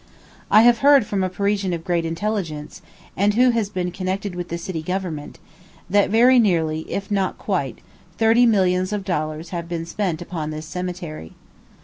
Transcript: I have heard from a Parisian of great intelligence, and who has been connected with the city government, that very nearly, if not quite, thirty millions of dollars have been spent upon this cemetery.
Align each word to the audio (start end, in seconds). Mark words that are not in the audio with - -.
I 0.49 0.63
have 0.63 0.79
heard 0.79 1.05
from 1.05 1.23
a 1.23 1.29
Parisian 1.29 1.73
of 1.73 1.83
great 1.83 2.05
intelligence, 2.05 2.81
and 3.15 3.35
who 3.35 3.51
has 3.51 3.69
been 3.69 3.91
connected 3.91 4.33
with 4.33 4.47
the 4.47 4.57
city 4.57 4.81
government, 4.81 5.37
that 5.91 6.09
very 6.09 6.39
nearly, 6.39 6.91
if 6.91 7.11
not 7.11 7.37
quite, 7.37 7.81
thirty 8.17 8.47
millions 8.47 8.91
of 8.93 9.03
dollars 9.05 9.49
have 9.49 9.69
been 9.69 9.85
spent 9.85 10.19
upon 10.19 10.49
this 10.49 10.65
cemetery. 10.65 11.33